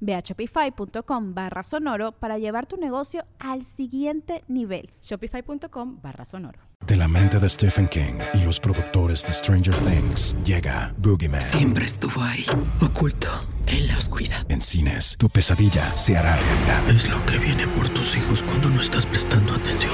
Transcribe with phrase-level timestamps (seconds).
[0.00, 4.90] Ve a shopify.com barra sonoro para llevar tu negocio al siguiente nivel.
[5.02, 6.60] Shopify.com barra sonoro.
[6.86, 11.42] De la mente de Stephen King y los productores de Stranger Things llega Boogeyman.
[11.42, 12.46] Siempre estuvo ahí,
[12.80, 13.28] oculto
[13.66, 14.46] en la oscuridad.
[14.48, 16.90] En cines, tu pesadilla se hará realidad.
[16.90, 19.92] Es lo que viene por tus hijos cuando no estás prestando atención.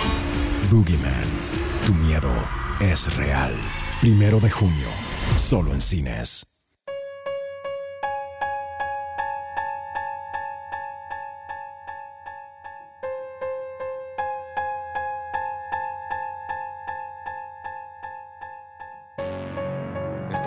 [0.71, 1.29] Boogeyman,
[1.87, 2.31] tu miedo
[2.81, 3.55] es real.
[4.01, 4.89] Primero de junio,
[5.37, 6.47] solo en cines.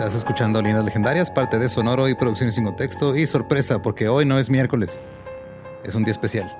[0.08, 3.14] Estás escuchando Líneas Legendarias, parte de Sonoro y Producciones sin contexto.
[3.14, 5.02] Y sorpresa, porque hoy no es miércoles.
[5.84, 6.50] Es un día especial.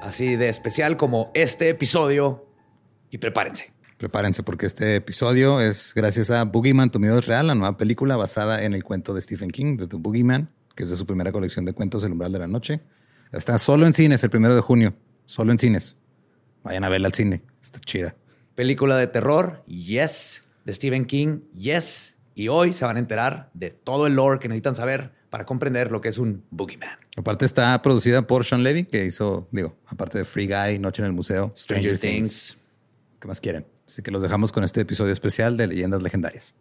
[0.00, 2.46] Así de especial como este episodio.
[3.10, 3.72] Y prepárense.
[3.96, 8.16] Prepárense porque este episodio es gracias a Boogeyman, Tu miedo es real, la nueva película
[8.16, 11.32] basada en el cuento de Stephen King, de The Boogeyman, que es de su primera
[11.32, 12.80] colección de cuentos El umbral de la noche.
[13.32, 14.94] Está solo en cines el primero de junio.
[15.26, 15.96] Solo en cines.
[16.62, 17.42] Vayan a verla al cine.
[17.60, 18.14] Está chida.
[18.54, 20.44] Película de terror, yes.
[20.64, 22.17] De Stephen King, yes.
[22.38, 25.90] Y hoy se van a enterar de todo el lore que necesitan saber para comprender
[25.90, 26.96] lo que es un Boogeyman.
[27.16, 31.06] Aparte está producida por Sean Levy, que hizo, digo, aparte de Free Guy, Noche en
[31.06, 32.56] el Museo, Stranger, Things.
[33.18, 33.66] ¿Qué más quieren?
[33.88, 36.54] Así que los dejamos con este episodio especial de Leyendas Legendarias.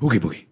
[0.00, 0.51] Oogie Boogie.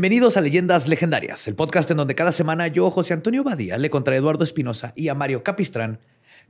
[0.00, 3.90] Bienvenidos a Leyendas Legendarias, el podcast en donde cada semana yo, José Antonio Badía, le
[3.90, 6.00] contra Eduardo Espinosa y a Mario Capistrán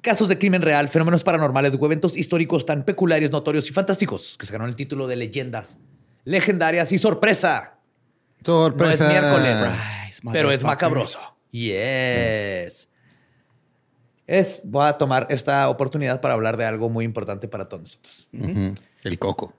[0.02, 4.46] casos de crimen real, fenómenos paranormales o eventos históricos tan peculiares, notorios y fantásticos que
[4.46, 5.78] se ganó el título de Leyendas
[6.22, 7.80] Legendarias y sorpresa.
[8.44, 9.02] Sorpresa.
[9.02, 11.36] No es miércoles, pero es macabroso.
[11.50, 12.88] Yes.
[14.28, 18.28] Es, voy a tomar esta oportunidad para hablar de algo muy importante para todos nosotros.
[19.02, 19.52] El coco.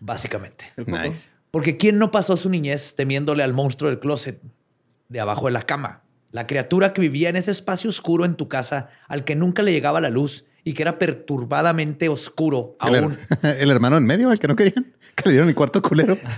[0.00, 0.64] Básicamente.
[0.76, 1.30] Nice.
[1.50, 4.40] Porque ¿quién no pasó su niñez temiéndole al monstruo del closet
[5.08, 6.02] de abajo de la cama?
[6.30, 9.72] La criatura que vivía en ese espacio oscuro en tu casa, al que nunca le
[9.72, 13.18] llegaba la luz y que era perturbadamente oscuro El, aún.
[13.42, 16.16] her- el hermano en medio, el que no querían, que le dieron el cuarto culero.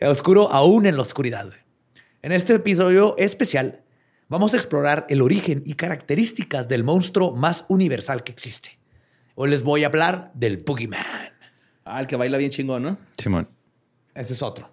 [0.00, 1.50] oscuro aún en la oscuridad.
[2.22, 3.82] En este episodio especial
[4.28, 8.78] vamos a explorar el origen y características del monstruo más universal que existe.
[9.34, 11.04] Hoy les voy a hablar del Boogeyman.
[11.84, 12.98] Ah, el que baila bien chingón, ¿no?
[13.18, 13.48] Simón.
[14.14, 14.70] Ese es otro.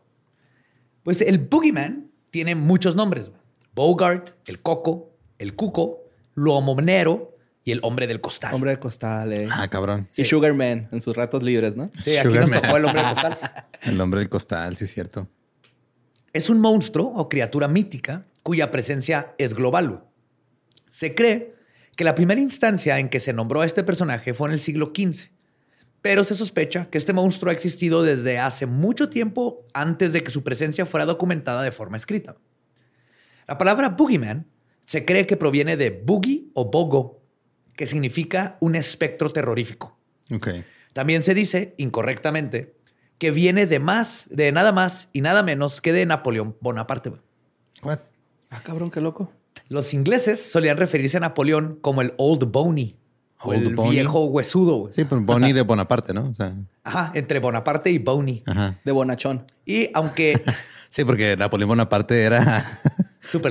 [1.03, 3.31] Pues el Boogeyman tiene muchos nombres.
[3.73, 6.03] Bogart, el Coco, el Cuco,
[6.35, 8.53] Lomonero y el Hombre del Costal.
[8.53, 9.47] Hombre de costal, eh.
[9.51, 10.07] Ah, cabrón.
[10.15, 11.91] Y Sugarman en sus ratos libres, ¿no?
[12.03, 12.75] Sí, aquí nos tocó Man.
[12.77, 13.39] el Hombre del Costal.
[13.83, 15.29] El hombre del costal, sí es cierto.
[16.33, 20.03] Es un monstruo o criatura mítica cuya presencia es global.
[20.87, 21.53] Se cree
[21.95, 24.91] que la primera instancia en que se nombró a este personaje fue en el siglo
[24.95, 25.29] XV,
[26.01, 30.31] pero se sospecha que este monstruo ha existido desde hace mucho tiempo antes de que
[30.31, 32.37] su presencia fuera documentada de forma escrita.
[33.47, 34.47] La palabra boogeyman
[34.85, 37.21] se cree que proviene de boogie o bogo,
[37.75, 39.97] que significa un espectro terrorífico.
[40.31, 40.49] Ok.
[40.93, 42.75] También se dice, incorrectamente,
[43.17, 47.13] que viene de más, de nada más y nada menos que de Napoleón Bonaparte.
[47.83, 47.99] What?
[48.49, 49.31] Ah, cabrón, qué loco.
[49.69, 52.96] Los ingleses solían referirse a Napoleón como el Old Boney,
[53.41, 53.91] o Old el Boney.
[53.93, 54.75] viejo huesudo.
[54.77, 54.93] güey.
[54.93, 56.29] Sí, pues Bonnie de Bonaparte, ¿no?
[56.29, 58.43] O sea, Ajá, entre Bonaparte y Boney.
[58.45, 58.79] ajá.
[58.83, 59.43] De bonachón.
[59.65, 60.41] Y aunque
[60.89, 62.65] Sí, porque Napoleón Bonaparte era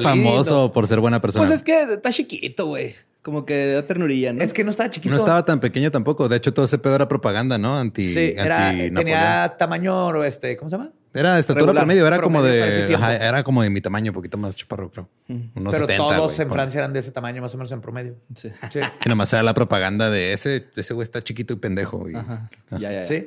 [0.02, 1.46] famoso por ser buena persona.
[1.46, 2.94] Pues es que está chiquito, güey.
[3.26, 4.40] Como que da ternurilla, ¿no?
[4.44, 5.10] Es que no estaba chiquito.
[5.10, 6.28] No estaba tan pequeño tampoco.
[6.28, 7.76] De hecho, todo ese pedo era propaganda, ¿no?
[7.76, 10.92] Anti, Sí, era, anti tenía tamaño, este, ¿cómo se llama?
[11.12, 12.94] Era estatura regular, promedio, era como promedio de.
[12.94, 15.08] ajá, era como de mi tamaño, un poquito más chaparro, creo.
[15.28, 17.80] Unos Pero 70, todos en por- Francia eran de ese tamaño, más o menos en
[17.80, 18.14] promedio.
[18.36, 18.48] Sí.
[18.70, 18.78] Sí.
[19.04, 22.08] Y nomás era la propaganda de ese, ese güey está chiquito y pendejo.
[22.08, 22.48] Y, Ajá.
[22.70, 23.02] Ya, ya, ya.
[23.02, 23.26] Sí.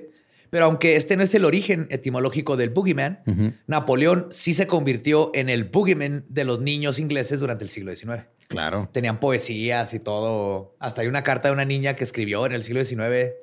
[0.50, 3.20] Pero aunque este no es el origen etimológico del boogeyman,
[3.68, 8.24] Napoleón sí se convirtió en el boogeyman de los niños ingleses durante el siglo XIX.
[8.50, 8.90] Claro.
[8.92, 10.76] Tenían poesías y todo.
[10.80, 13.34] Hasta hay una carta de una niña que escribió en el siglo XIX.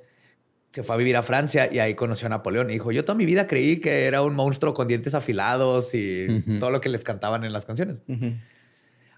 [0.73, 2.69] Se fue a vivir a Francia y ahí conoció a Napoleón.
[2.71, 6.43] Y dijo, yo toda mi vida creí que era un monstruo con dientes afilados y
[6.59, 7.99] todo lo que les cantaban en las canciones.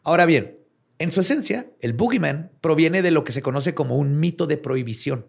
[0.03, 0.59] Ahora bien,
[0.99, 4.59] en su esencia, el boogeyman proviene de lo que se conoce como un mito de
[4.59, 5.27] prohibición.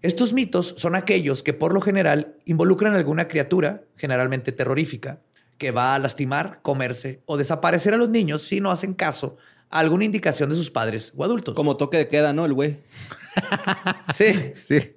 [0.00, 5.20] Estos mitos son aquellos que por lo general involucran a alguna criatura, generalmente terrorífica,
[5.58, 9.36] que va a lastimar, comerse o desaparecer a los niños si no hacen caso
[9.70, 11.54] a alguna indicación de sus padres o adultos.
[11.54, 12.44] Como toque de queda, ¿no?
[12.44, 12.78] El güey.
[14.14, 14.52] Sí.
[14.54, 14.96] Sí.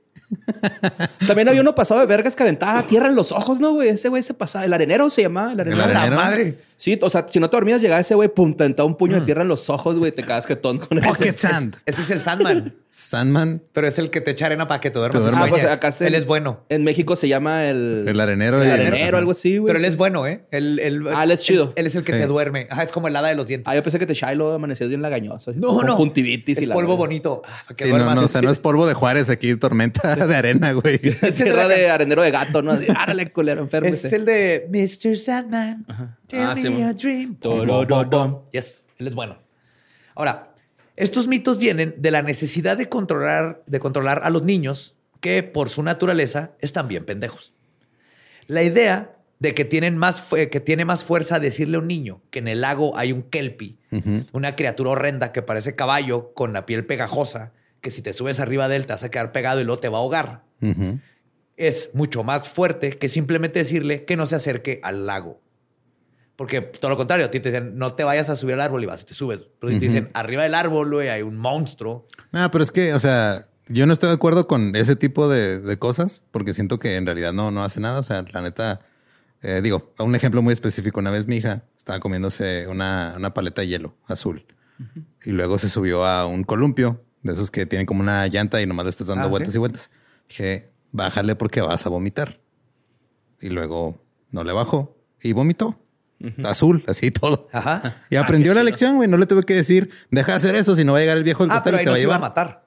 [1.27, 3.89] También había uno pasado de vergas que aventaba tierra en los ojos, ¿no, güey?
[3.89, 4.63] Ese güey se pasaba.
[4.65, 5.51] El arenero se llamaba.
[5.53, 5.83] El arenero.
[5.83, 6.21] ¿El ¡La arenero?
[6.21, 6.57] madre!
[6.81, 9.19] Sí, o sea, si no te dormías, llegaba ese güey, pum, te aventaba un puño
[9.19, 10.13] de tierra en los ojos, güey.
[10.13, 11.09] Te quedas jetón con eso.
[11.09, 11.75] Pocket Sand.
[11.85, 13.61] Ese es el Sandman, Sandman.
[13.73, 15.19] pero es el que te echa arena para que te duermas.
[15.21, 15.45] Te duermas.
[15.45, 16.63] Ah, pues acá se- Él es bueno.
[16.69, 18.05] En México se llama el...
[18.07, 18.63] El arenero.
[18.63, 19.67] El arenero, algo así, güey.
[19.73, 20.45] Pero él es bueno, ¿eh?
[20.51, 21.73] Él, él- Ah, él es chido.
[21.75, 22.19] Él, es el que Sí.
[22.19, 22.67] te duerme.
[22.69, 23.67] Ajá, es como el hada de los dientes.
[23.69, 25.51] Ah, yo pensé que te Shiloh amanecías bien lagañoso.
[25.53, 25.87] no, no.
[25.97, 27.41] Conjuntivitis es y la polvo bonito.
[27.45, 28.15] Ah, para que Sí, no, duermas.
[28.15, 30.97] no, o sea, no es polvo de Juárez aquí, tormenta de arena, güey.
[31.35, 32.71] Tierra de arenero de gato, ¿no?
[32.71, 33.89] Así, árale, culero, enfermo.
[33.89, 35.17] Es el de Mr.
[35.17, 35.85] Sandman.
[36.29, 36.95] Tell Ah, me sí, a man.
[36.95, 37.35] dream.
[37.35, 38.43] Torororón.
[38.51, 39.37] Yes, él es bueno.
[40.15, 40.53] Ahora,
[40.95, 45.69] estos mitos vienen de la necesidad de controlar, de controlar a los niños que, por
[45.69, 47.53] su naturaleza, están bien pendejos.
[48.47, 52.39] La idea de que, tienen más que tiene más fuerza decirle a un niño que
[52.39, 53.77] en el lago hay un kelpie,
[54.31, 58.67] una criatura horrenda que parece caballo con la piel pegajosa, que si te subes arriba
[58.67, 60.43] de él te vas a quedar pegado y luego te va a ahogar
[61.59, 65.41] es mucho más fuerte que simplemente decirle que no se acerque al lago.
[66.39, 68.81] Porque todo lo contrario, a ti te dicen, no te vayas a subir al árbol
[68.81, 69.43] y vas y te subes.
[69.59, 72.07] Pero te dicen, arriba del árbol, güey, hay un monstruo.
[72.31, 75.59] No, pero es que, o sea, yo no estoy de acuerdo con ese tipo de,
[75.59, 77.99] de cosas porque siento que en realidad no, no hace nada.
[77.99, 78.79] O sea, la neta,
[79.41, 81.01] eh, digo, un ejemplo muy específico.
[81.01, 84.45] Una vez mi hija estaba comiéndose una, una paleta de hielo azul
[85.25, 88.65] y luego se subió a un columpio de esos que tienen como una llanta y
[88.65, 89.57] nomás le estás dando Ah, vueltas ¿sí?
[89.57, 89.91] y vueltas.
[90.29, 92.39] Dije, bájale porque vas a vomitar.
[93.41, 94.01] Y luego
[94.31, 95.77] no le bajó y vomitó.
[96.43, 97.47] Azul, así y todo.
[97.53, 98.03] Ajá.
[98.09, 99.07] Y aprendió la lección, güey.
[99.09, 101.23] No le tuve que decir, deja de hacer eso, si no va a llegar el
[101.23, 102.29] viejo del Ah, pero y te no va a se iba a llevar.
[102.29, 102.63] matar.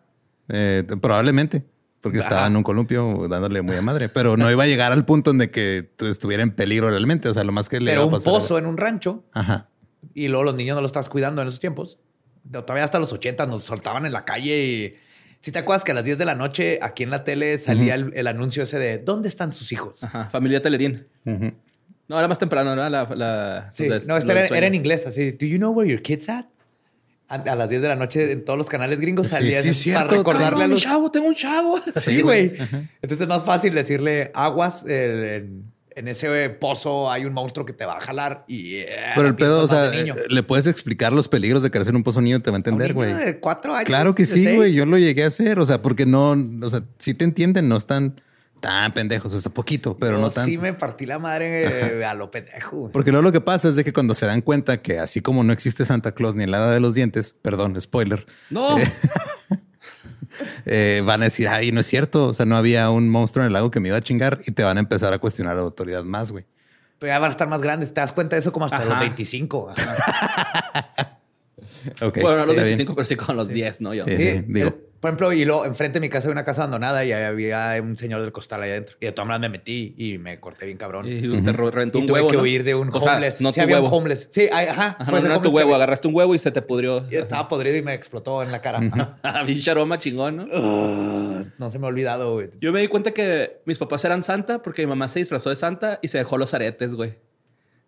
[0.49, 1.65] Eh, probablemente,
[2.01, 5.05] porque estaba en un columpio dándole muy a madre, pero no iba a llegar al
[5.05, 7.29] punto en de que estuviera en peligro realmente.
[7.29, 9.69] O sea, lo más que le Pero iba a un pozo en un rancho Ajá.
[10.15, 11.99] y luego los niños no lo estás cuidando en esos tiempos.
[12.51, 14.95] Todavía hasta los 80 nos soltaban en la calle y...
[15.41, 17.97] Si te acuerdas que a las 10 de la noche aquí en la tele salía
[17.97, 20.05] el, el anuncio ese de ¿Dónde están sus hijos?
[20.05, 21.07] Ajá, familia Telerín.
[22.09, 22.89] No, era más temprano, ¿no?
[22.89, 25.33] La, la, Sí, la- no, del era, era en inglés, así.
[25.33, 26.45] ¿Do you know where your kids at?
[27.29, 29.91] A, a las 10 de la noche en todos los canales gringos Sí, salía sí,
[29.93, 30.83] para recordarle Tengo a los...
[30.83, 31.81] chavo, tengo un chavo.
[31.97, 32.53] Sí, güey.
[33.01, 37.73] Entonces es más fácil decirle aguas, eh, en, en ese pozo hay un monstruo que
[37.73, 38.75] te va a jalar y...
[38.77, 42.03] eh, Pero el pedo, o sea, le puedes explicar los peligros de crecer en un
[42.03, 43.15] pozo niño, te va a Un entender, güey.
[43.15, 43.87] de cuatro años.
[43.87, 44.75] Claro que sí, güey.
[44.75, 45.59] Yo lo llegué a hacer.
[45.59, 48.21] O sea, porque no, o sea, sí te entienden, no están
[48.63, 50.49] tan pendejos, hasta poquito, pero Yo no tanto.
[50.49, 52.77] sí me partí la madre eh, a lo pendejo.
[52.79, 52.93] güey.
[52.93, 55.43] Porque luego lo que pasa es de que cuando se dan cuenta que así como
[55.45, 58.77] no existe Santa Claus ni el hada de los dientes, perdón, spoiler, No.
[60.65, 62.29] eh, van a decir, ay, no es cierto.
[62.29, 64.53] O sea, no había un monstruo en el lago que me iba a chingar y
[64.53, 66.45] te van a empezar a cuestionar la autoridad más, güey.
[66.99, 67.93] Pero ya van a estar más grandes.
[67.93, 68.87] Te das cuenta de eso como hasta Ajá.
[68.87, 69.75] los 25.
[71.97, 72.07] Ajá.
[72.07, 72.77] Ok, bueno, no los está bien.
[72.77, 73.95] 25, pero sí con los 10, ¿no?
[73.95, 74.05] Yo.
[74.07, 74.69] Sí, Sí, sí, digo.
[74.69, 77.75] el- por ejemplo, y luego enfrente de mi casa hay una casa abandonada y había
[77.83, 78.95] un señor del costal ahí adentro.
[79.01, 81.09] Y de todas maneras me metí y me corté bien cabrón.
[81.09, 82.29] Y, Y te re- reventó un tuve huevo.
[82.31, 82.43] que ¿no?
[82.45, 83.41] huir de un O sea, homeless.
[83.41, 83.89] no sí, tu había huevo.
[83.89, 84.29] un homeless.
[84.31, 84.97] Sí, ajá.
[85.01, 85.75] Ajá, no, ese no, tu huevo.
[85.75, 87.05] Agarraste un huevo y se te pudrió.
[87.11, 88.79] y Estaba podrido y me explotó en la cara.
[89.45, 90.45] Pinche aroma chingón, ¿no?
[91.59, 92.51] No se me ha olvidado, güey.
[92.61, 95.57] Yo me di cuenta que mis papás eran Santa porque mi mamá se disfrazó de
[95.57, 97.17] Santa y se dejó los aretes, güey.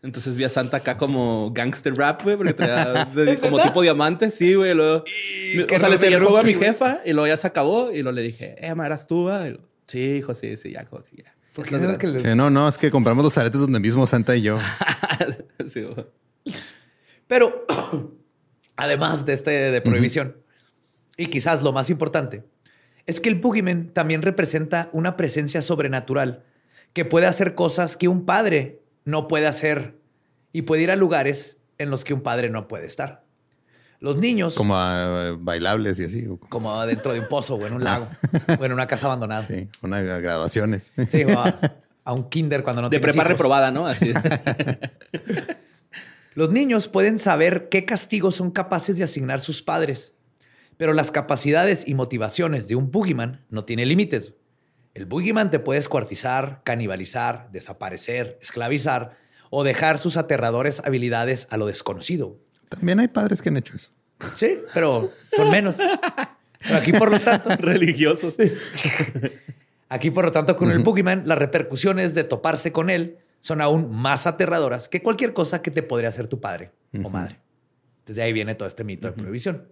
[0.05, 4.31] Entonces vi a Santa acá como gangster rap, güey, porque traía de- como tipo diamante,
[4.31, 4.75] sí, güey.
[4.75, 6.67] Luego, qué o sea, le seguí el juego a mi güey.
[6.69, 9.25] jefa y luego ya se acabó y luego le dije, eh, ma, ¿eras tú?
[9.25, 11.35] va?" Y luego, sí, hijo, sí, sí, ya, como que ya.
[11.55, 13.81] ¿Por qué es lo que le- Sí, no, no, es que compramos los aretes donde
[13.81, 14.59] mismo Santa y yo.
[15.69, 16.07] Sí, güey.
[17.27, 17.65] Pero
[18.77, 20.37] además de este de prohibición,
[21.17, 22.45] y quizás lo más importante,
[23.07, 26.45] es que el boogeyman también representa una presencia sobrenatural
[26.93, 29.99] que puede hacer cosas que un padre no puede hacer
[30.53, 33.25] y puede ir a lugares en los que un padre no puede estar.
[34.01, 36.27] Los niños, como, Como ah, bailables y así.
[36.87, 38.07] dentro de un pozo o en un lago
[38.59, 39.47] o en una casa abandonada.
[39.47, 40.93] Sí, Sí, una graduaciones.
[40.97, 41.59] o a,
[42.05, 43.29] a un kinder cuando no De prepa hijos.
[43.29, 43.87] reprobada, ¿no?
[43.87, 44.13] Así.
[46.35, 50.13] Los niños pueden saber qué castigos son capaces de asignar sus padres,
[50.77, 54.35] pero las capacidades y motivaciones de un boogeyman no tienen límites.
[54.95, 59.19] El boogeyman te puede escuartizar, canibalizar, desaparecer, esclavizar
[59.51, 62.39] o dejar sus aterradores habilidades a lo desconocido.
[62.69, 63.91] También hay padres que han hecho eso.
[64.35, 65.77] Sí, pero son menos.
[65.77, 68.37] Pero aquí, por lo tanto, Religiosos.
[69.89, 73.91] Aquí, por lo tanto, con el Boogeyman, las repercusiones de toparse con él son aún
[73.91, 76.73] más aterradoras que cualquier cosa que te podría hacer tu padre
[77.03, 77.41] o madre.
[77.99, 79.69] Entonces de ahí viene todo este mito de prohibición.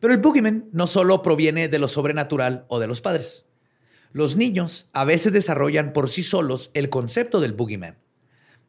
[0.00, 3.44] Pero el Boogeyman no solo proviene de lo sobrenatural o de los padres.
[4.12, 7.96] Los niños a veces desarrollan por sí solos el concepto del Boogeyman.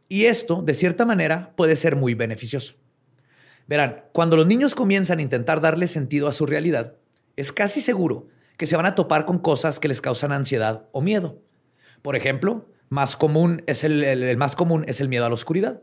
[0.07, 2.75] Y esto, de cierta manera, puede ser muy beneficioso.
[3.67, 6.95] Verán, cuando los niños comienzan a intentar darle sentido a su realidad,
[7.37, 11.01] es casi seguro que se van a topar con cosas que les causan ansiedad o
[11.01, 11.39] miedo.
[12.01, 15.35] Por ejemplo, más común es el, el- el más común es el miedo a la
[15.35, 15.81] oscuridad,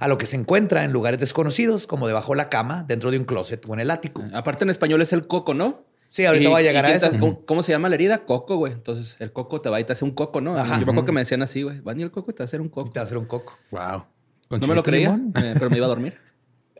[0.00, 3.18] a lo que se encuentra en lugares desconocidos, como debajo de la cama, dentro de
[3.18, 4.22] un closet o en el ático.
[4.34, 5.84] Aparte en español es el coco, ¿no?
[6.12, 7.08] Sí, ahorita voy a llegar a eso.
[7.10, 8.24] te- ¿cómo, cómo se llama la herida?
[8.26, 8.74] Coco, güey.
[8.74, 10.58] Entonces el coco te va y te hace un coco, ¿no?
[10.58, 10.74] Ajá.
[10.78, 11.80] Yo me acuerdo que me decían así, güey.
[11.80, 12.90] Van y el coco y te va a hacer un coco.
[12.90, 13.56] Te va a hacer un coco.
[13.70, 14.04] Wow.
[14.50, 16.18] No me lo creía, eh, pero me iba a dormir.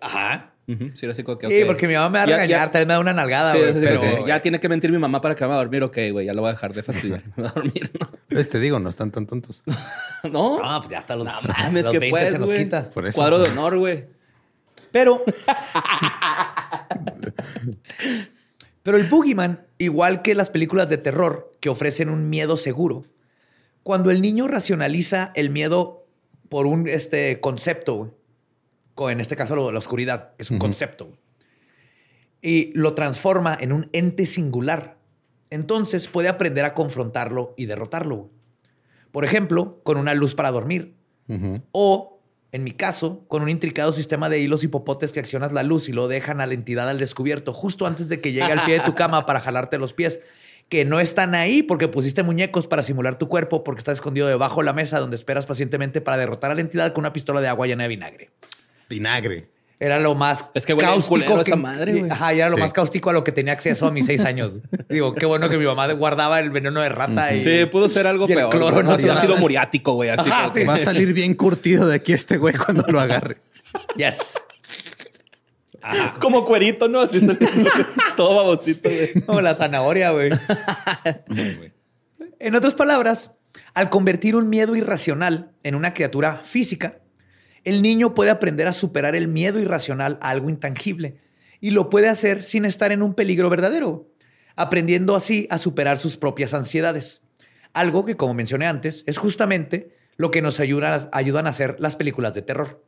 [0.02, 0.50] Ajá.
[0.68, 2.66] Ujú, Sí, era así como que, Sí, porque mi mamá me va a Ya- regañar,
[2.66, 4.08] ya- tal vez me da una nalgada, Sí, güey, sí, sí, pero sí.
[4.26, 5.82] ya tiene que mentir mi mamá para que me vaya a dormir.
[5.82, 7.22] Ok, güey, ya lo voy a dejar de fastidiar.
[7.36, 8.10] Me voy a dormir, ¿no?
[8.28, 9.62] Pues te digo, no están tan tontos.
[10.30, 12.64] No, No, pues ya hasta los, mames, los que 20 puedes, se nos güey.
[12.64, 12.88] quita.
[12.90, 13.16] Por eso.
[13.16, 14.04] Cuadro de honor, güey.
[14.92, 15.24] Pero.
[18.82, 23.04] Pero el Boogeyman, igual que las películas de terror que ofrecen un miedo seguro,
[23.82, 26.06] cuando el niño racionaliza el miedo
[26.48, 28.16] por un este, concepto,
[28.96, 31.12] en este caso lo de la oscuridad, que es un concepto,
[32.40, 34.98] y lo transforma en un ente singular,
[35.50, 38.30] entonces puede aprender a confrontarlo y derrotarlo.
[39.10, 40.94] Por ejemplo, con una luz para dormir,
[41.72, 42.21] o,
[42.52, 45.88] en mi caso, con un intricado sistema de hilos y popotes que accionas la luz
[45.88, 48.74] y lo dejan a la entidad al descubierto justo antes de que llegue al pie
[48.74, 50.20] de tu cama para jalarte los pies,
[50.68, 54.60] que no están ahí porque pusiste muñecos para simular tu cuerpo porque estás escondido debajo
[54.60, 57.48] de la mesa donde esperas pacientemente para derrotar a la entidad con una pistola de
[57.48, 58.30] agua llena de vinagre.
[58.90, 59.48] Vinagre.
[59.82, 62.08] Era lo más Es que culero esa madre, güey.
[62.08, 62.62] Ajá, era lo Sí.
[62.62, 64.60] más cáustico a lo que tenía acceso a mis seis años.
[64.88, 67.42] Digo, qué bueno que mi mamá guardaba el veneno de rata y...
[67.42, 68.50] Sí, pudo ser algo el peor.
[68.50, 70.10] cloro no ha sido muriático, güey.
[70.10, 70.62] Así Ajá, sí.
[70.62, 73.38] Va a salir bien curtido de aquí este güey cuando lo agarre.
[73.96, 74.34] Yes.
[76.20, 77.00] como cuerito, ¿no?
[77.00, 77.36] Haciendo
[78.16, 79.14] todo babosito, güey.
[79.26, 80.30] Como la zanahoria, güey.
[82.38, 83.32] En otras palabras,
[83.74, 86.98] al convertir un miedo irracional en una criatura física,
[87.64, 91.16] el niño puede aprender a superar el miedo irracional a algo intangible
[91.60, 94.08] y lo puede hacer sin estar en un peligro verdadero,
[94.56, 97.22] aprendiendo así a superar sus propias ansiedades.
[97.72, 101.96] Algo que, como mencioné antes, es justamente lo que nos ayuda- ayudan a hacer las
[101.96, 102.84] películas de terror.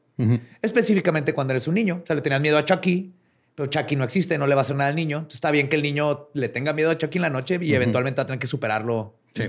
[0.63, 2.01] Específicamente cuando eres un niño.
[2.03, 3.15] O sea, le tenías miedo a Chucky,
[3.55, 5.19] pero Chucky no existe, no le va a hacer nada al niño.
[5.19, 7.75] Entonces, está bien que el niño le tenga miedo a Chucky en la noche y
[7.75, 9.17] eventualmente va a tener que superarlo.
[9.35, 9.45] Sí.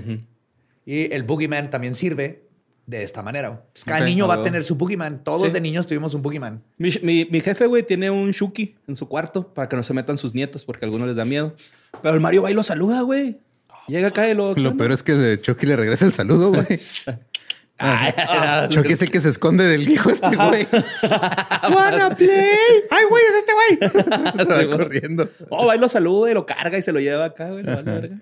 [0.86, 2.45] Y el Boogeyman también sirve
[2.86, 3.48] de esta manera.
[3.48, 4.44] Entonces, cada niño va a huevo.
[4.44, 5.24] tener su Boogeyman.
[5.24, 5.50] Todos Sí.
[5.50, 6.62] de niños tuvimos un Boogeyman.
[6.78, 9.92] Mi, mi- mi jefe, güey, tiene un Shuki en su cuarto para que no se
[9.92, 11.54] metan sus nietos porque a algunos les da miedo.
[12.02, 13.38] Pero el Mario va y lo saluda, güey.
[13.88, 14.54] Llega acá y lo...
[14.54, 16.66] ¿qué Lo peor es que de Chucky le regresa el saludo, güey.
[18.68, 20.66] Chucky es el que se esconde del hijo este güey.
[21.74, 22.56] ¡Wanna play!
[22.90, 24.46] ¡Ay, güey, es este güey!
[24.46, 25.28] se va corriendo.
[25.50, 27.64] Oh, va y lo saluda y lo carga y se lo lleva acá, güey.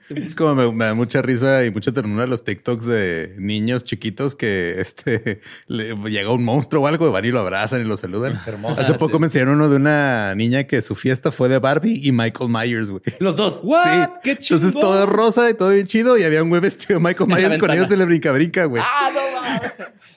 [0.07, 0.15] Sí.
[0.17, 4.35] Es como me, me da mucha risa y mucha ternura los TikToks de niños chiquitos
[4.35, 7.97] que este le- llega un monstruo o algo y van y lo abrazan y lo
[7.97, 8.39] saludan.
[8.47, 8.81] hermoso.
[8.81, 12.13] Hace poco me enseñaron uno de una niña que su fiesta fue de Barbie y
[12.13, 13.03] Michael Myers, güey.
[13.21, 13.61] Los dos.
[13.63, 14.21] What?
[14.23, 14.65] ¡Qué chingón!
[14.65, 17.59] Entonces todo rosa y todo bien chido y había un güey vestido de Michael Myers
[17.59, 18.83] con ellos de la brinca brinca, güey.
[18.85, 19.44] ¡Ah, no!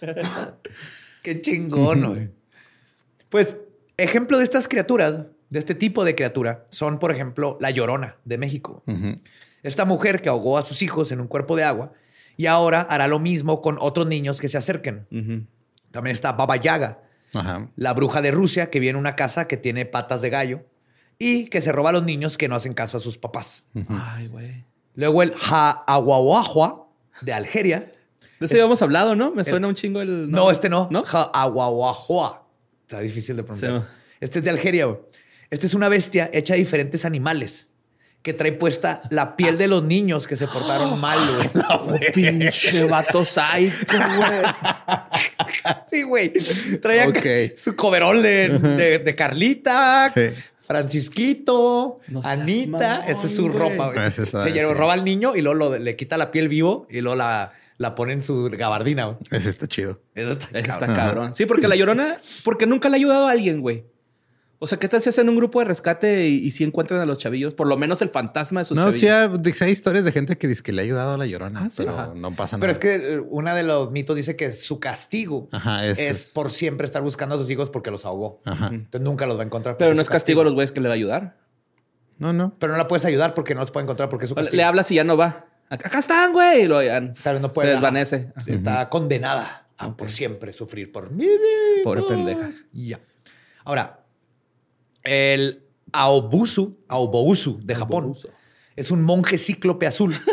[1.24, 2.30] ¡Qué chingón, güey!
[3.30, 3.58] Pues,
[3.98, 5.20] ejemplo de estas criaturas,
[5.50, 8.84] de este tipo de criatura, son, por ejemplo, la Llorona de México.
[9.64, 11.92] Esta mujer que ahogó a sus hijos en un cuerpo de agua
[12.38, 15.08] y ahora hará lo mismo con otros niños que se acerquen.
[15.92, 17.02] También está Baba Yaga,
[17.34, 17.70] Ajá.
[17.76, 20.66] la bruja de Rusia que vive en una casa que tiene patas de gallo
[21.20, 23.64] y que se roba a los niños que no hacen caso a sus papás.
[23.90, 24.64] Ay, güey.
[24.96, 26.88] Luego el Ha'ahuahuahua
[27.22, 27.92] de Algeria.
[28.40, 29.32] De ese habíamos hablado, ¿no?
[29.32, 30.30] Me suena un chingo el...
[30.30, 30.88] No, este no.
[30.92, 31.04] ¿No?
[31.12, 32.44] Ha'ahuahuahua.
[32.82, 33.82] Está difícil de pronunciar.
[33.82, 33.88] Sí.
[34.22, 34.86] Este es de Algeria.
[34.86, 35.00] güey.
[35.50, 37.70] Este es una bestia hecha de diferentes animales
[38.22, 41.18] que trae puesta la piel de los niños que se portaron mal,
[41.88, 42.12] güey.
[42.14, 44.42] Pinche vato psycho, güey.
[45.90, 46.34] Sí, güey.
[46.82, 47.12] Traía
[47.58, 50.22] su coverol de, de- de Carlita, Sí.
[50.66, 53.06] Francisquito, No Anita.
[53.08, 54.06] Esa es su ropa, güey.
[54.08, 54.78] Es- Se lleva- sí.
[54.78, 57.96] roba al niño y luego lo- le quita la piel vivo y luego la, la
[57.96, 59.18] pone en su gabardina, güey.
[59.32, 60.02] Ese está chido.
[60.16, 60.96] Eso está Ese está cabrón.
[60.96, 61.36] cabrón.
[61.36, 63.86] Sí, porque la llorona, porque nunca le ha ayudado a alguien, güey.
[64.60, 67.06] O sea, ¿qué tal si hacen un grupo de rescate y, y si encuentran a
[67.06, 67.54] los chavillos?
[67.54, 69.56] Por lo menos el fantasma de sus No, chavillos.
[69.56, 71.70] sí, hay, historias de gente que dice que le ha ayudado a la llorona, Ah,
[71.70, 71.84] sí.
[71.84, 72.14] pero Ajá.
[72.16, 72.74] no pasa Pero nada.
[72.74, 76.86] es que eh, una de los mitos dice que su castigo Ajá, es- por siempre
[76.86, 78.42] estar buscando a sus hijos porque los ahogó.
[78.46, 78.70] Ajá.
[78.72, 79.78] Entonces nunca los va a encontrar.
[79.78, 81.38] Pero no es su castigo a los güeyes que le va a ayudar.
[82.18, 82.56] No, no.
[82.58, 84.58] Pero no la puedes ayudar porque no los puede encontrar porque es su Le, castigo.
[84.58, 85.46] le hablas y ya no va.
[85.70, 86.64] Acá están, güey.
[86.64, 87.68] Y lo vez no puede.
[87.68, 87.82] se ajá.
[87.82, 88.32] desvanece.
[88.46, 91.28] Está condenada a por siempre sufrir por mí.
[91.84, 92.50] Pobre pendeja.
[92.72, 93.00] Ya.
[93.64, 94.04] Ahora,
[95.04, 98.30] el Aobusu, Aobousu de Japón, Aobousu.
[98.76, 100.16] es un monje cíclope azul.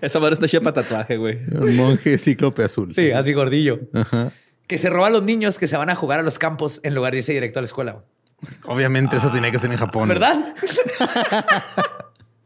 [0.00, 1.38] Esa madre está hecha para tatuaje, güey.
[1.52, 2.92] Un monje cíclope azul.
[2.94, 3.80] sí, así gordillo.
[3.94, 4.32] Ajá.
[4.66, 6.94] Que se roba a los niños que se van a jugar a los campos en
[6.94, 8.04] lugar de irse directo a la escuela.
[8.64, 10.08] Obviamente eso tenía que ser en Japón.
[10.08, 10.54] ¿Verdad?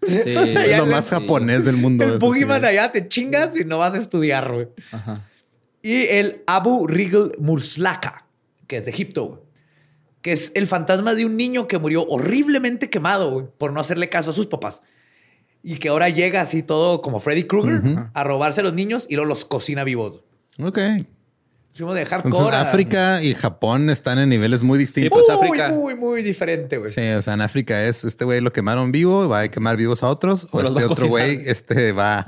[0.06, 0.14] Sí.
[0.26, 2.04] Es lo más japonés del mundo.
[2.04, 2.66] El Boogeyman sí.
[2.66, 4.68] allá te chingas y no vas a estudiar, güey.
[4.92, 5.22] Ajá.
[5.82, 8.26] Y el Abu Rigel Murslaka,
[8.66, 9.40] que es de Egipto, güey.
[10.22, 14.08] Que es el fantasma de un niño que murió horriblemente quemado, güey, por no hacerle
[14.08, 14.82] caso a sus papás.
[15.62, 19.14] Y que ahora llega así todo como Freddy Krueger a robarse a los niños y
[19.14, 20.20] luego los cocina vivos.
[20.60, 20.78] Ok.
[21.76, 22.56] Fuimos de Entonces, hardcore.
[22.56, 25.10] a- África y Japón están en niveles muy distintos.
[25.26, 25.68] pues, muy, África.
[25.70, 26.90] muy, muy diferente, güey.
[26.90, 30.02] Sí, o sea, en África es este güey lo quemaron vivo, va a quemar vivos
[30.02, 32.20] a otros, o este otro güey este, va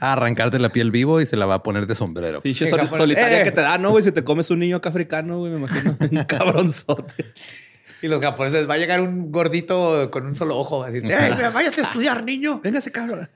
[0.00, 2.40] a arrancarte la piel vivo y se la va a poner de sombrero.
[2.44, 2.98] En sol- Japón.
[2.98, 3.44] solitaria Eh.
[3.44, 4.02] que te da, ¿no, güey?
[4.02, 5.96] Si te comes un niño acá africano, güey, me imagino.
[6.10, 7.32] Un cabronzote.
[8.02, 11.80] Y los japoneses, va a llegar un gordito con un solo ojo, así, ¡Ey, váyase
[11.80, 12.60] a estudiar, niño!
[12.62, 13.28] Véngase, cabrón.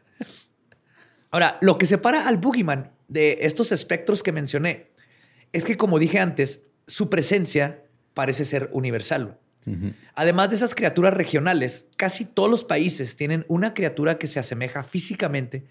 [1.31, 4.90] Ahora, lo que separa al Boogeyman de estos espectros que mencioné
[5.53, 9.39] es que, como dije antes, su presencia parece ser universal.
[10.15, 14.83] Además de esas criaturas regionales, casi todos los países tienen una criatura que se asemeja
[14.83, 15.67] físicamente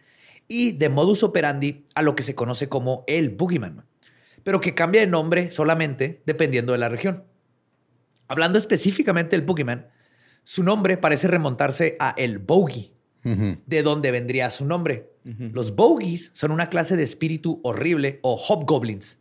[0.48, 3.86] y de modus operandi a lo que se conoce como el Boogeyman,
[4.44, 7.26] pero que cambia de nombre solamente dependiendo de la región.
[8.28, 9.88] Hablando específicamente del Boogeyman,
[10.44, 15.12] su nombre parece remontarse a el Bogey, de donde vendría su nombre.
[15.24, 19.20] Los bogies son una clase de espíritu horrible o hobgoblins,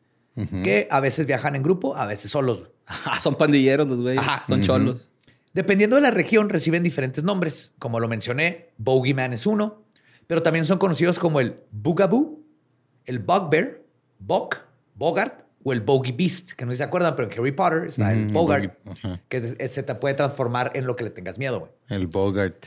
[0.64, 2.70] que a veces viajan en grupo, a veces solos.
[3.20, 4.20] Son pandilleros los güeyes.
[4.20, 4.44] Ajá.
[4.46, 5.10] Son cholos.
[5.52, 7.72] Dependiendo de la región, reciben diferentes nombres.
[7.78, 9.82] Como lo mencioné, Bogeyman es uno,
[10.26, 12.40] pero también son conocidos como el Bugaboo,
[13.06, 13.80] el Bugbear,
[14.18, 14.56] Bog,
[14.94, 17.84] Bogart o el Bogey Beast, que no sé si se acuerdan, pero en Harry Potter
[17.88, 21.60] está el Bogart, Bogey, que se te puede transformar en lo que le tengas miedo.
[21.60, 21.72] güey.
[21.88, 22.66] El Bogart.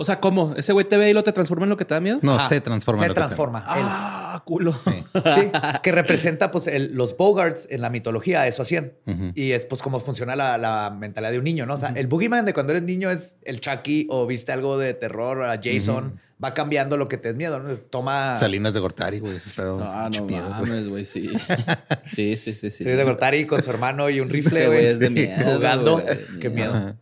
[0.00, 0.54] O sea, ¿cómo?
[0.56, 2.20] ¿Ese güey te ve y lo te transforma en lo que te da miedo?
[2.22, 2.48] No, Ajá.
[2.48, 3.00] se transforma.
[3.02, 3.64] en Se lo que te- transforma.
[3.66, 4.72] Ah, culo.
[4.84, 5.50] Sí,
[5.82, 8.92] que representa pues el- los Bogarts en la mitología, eso hacían.
[9.34, 11.74] Y es pues cómo funciona la, la mentalidad de un niño, ¿no?
[11.74, 14.94] O sea, el boogeyman de cuando eres niño es el Chucky o viste algo de
[14.94, 17.74] terror, a Jason, va cambiando lo que te es miedo, ¿no?
[17.74, 18.36] Toma...
[18.36, 19.80] Salinas de Gortari, güey, ese pedo.
[19.82, 20.60] Ah, no miedo, güey.
[20.70, 21.28] mames, güey, sí.
[22.06, 22.84] Sí, sí, sí, sí.
[22.84, 24.86] Sí, de Gortari con su hermano y un rifle, güey.
[24.86, 26.04] es de Sí, miedo, Jugando.
[26.40, 26.72] Qué miedo.
[26.74, 26.94] Ajá.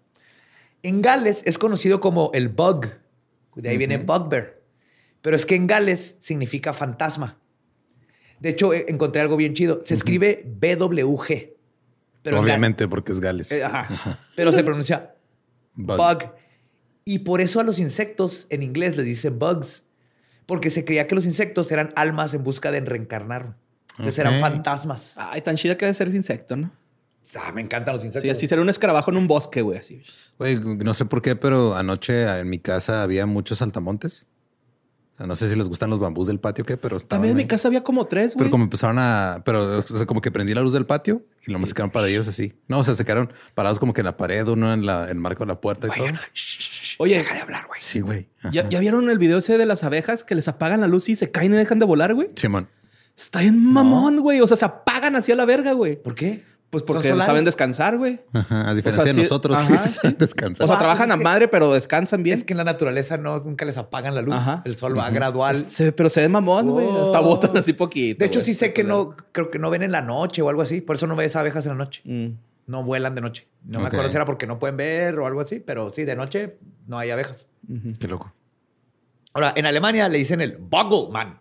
[0.86, 2.86] En Gales es conocido como el bug.
[3.56, 4.60] De ahí viene bugbear.
[5.20, 7.38] Pero es que en Gales significa fantasma.
[8.38, 9.80] De hecho, eh, encontré algo bien chido.
[9.84, 11.54] Se escribe BWG.
[12.22, 13.50] Pero Obviamente, porque es Gales.
[13.50, 14.18] Eh, ajá.
[14.36, 15.14] Pero se pronuncia
[15.74, 15.96] Bug.
[15.96, 16.18] bug.
[17.04, 19.84] Y por eso a los insectos en inglés les dicen bugs.
[20.44, 23.56] Porque se creía que los insectos eran almas en busca de reencarnar.
[23.98, 24.40] Entonces eran Ok.
[24.40, 25.14] fantasmas.
[25.16, 26.70] Ay, tan chida que debe ser ese insecto, ¿no?
[27.34, 28.22] Ah, me encantan los insectos.
[28.22, 30.02] Sí, así será un escarabajo en un bosque, güey, así.
[30.38, 34.26] Güey, no sé por qué, pero anoche en mi casa había muchos saltamontes.
[35.12, 37.22] O sea, no sé si les gustan los bambús del patio o qué, pero estaban
[37.22, 38.40] También en mi casa había como tres, güey.
[38.40, 39.40] Pero como empezaron a...
[39.46, 42.06] Pero o sea, como que prendí la luz del patio y lo se quedaron para
[42.06, 42.52] ellos así.
[42.68, 45.10] No, o sea, se quedaron parados como que en la pared, uno en la, en
[45.12, 46.06] el marco de la puerta y todo.
[46.98, 47.80] Oye, deja de hablar, güey.
[47.80, 48.28] Sí, güey.
[48.52, 48.68] ¿Ya, Ajá.
[48.68, 51.30] ¿Ya vieron el video ese de las abejas que les apagan la luz y se
[51.30, 52.28] caen y dejan de volar, güey?
[52.36, 52.68] Simón.
[53.16, 54.42] Está en mamón, güey.
[54.42, 55.96] O sea, se apagan hacia la verga, güey.
[55.96, 56.44] ¿Por qué?
[56.70, 58.20] Pues ¿Son porque no saben descansar, güey.
[58.32, 59.98] Ajá, a diferencia sea, de nosotros, ajá, sí, sí.
[60.00, 60.64] saben descansar.
[60.64, 62.38] O sea, Ah, trabajan pues a madre, pero descansan bien.
[62.38, 64.34] Es que en la naturaleza no, nunca les apagan la luz.
[64.34, 64.62] Ajá.
[64.64, 65.56] El sol va gradual.
[65.56, 66.86] Se- pero se ven mamón, güey.
[66.86, 67.04] Oh.
[67.04, 68.18] Hasta botan así poquito.
[68.18, 70.62] De hecho, sí sé que no, creo que no ven en la noche o algo
[70.62, 70.80] así.
[70.80, 72.02] Por eso no ves abejas en la noche.
[72.04, 72.32] Mm.
[72.66, 73.46] No vuelan de noche.
[73.64, 76.16] No me acuerdo si era porque no pueden ver o algo así, pero sí, de
[76.16, 77.48] noche no hay abejas.
[78.00, 78.32] Qué loco.
[79.32, 81.38] Ahora, en Alemania le dicen el Bogelman.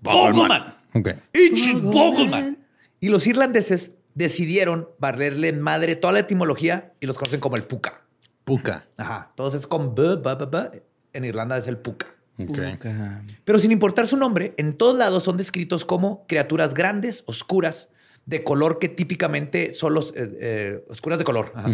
[0.00, 0.74] Bogelman.
[0.94, 1.08] Ok.
[1.32, 2.58] Ich Bogelman.
[3.00, 7.62] Y los irlandeses decidieron barrerle en madre toda la etimología y los conocen como el
[7.62, 8.02] Puka.
[8.44, 8.86] Puka.
[8.96, 9.32] Ajá.
[9.36, 10.82] Todos es con B, B, B, B.
[11.12, 12.06] En Irlanda es el puka.
[12.38, 12.58] Ok.
[12.72, 13.22] Puka.
[13.44, 17.88] Pero sin importar su nombre, en todos lados son descritos como criaturas grandes, oscuras,
[18.24, 21.70] de color que típicamente solo, eh, eh, oscuras de color, ajá,